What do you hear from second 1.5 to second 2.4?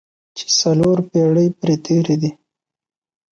پرې تېرې دي.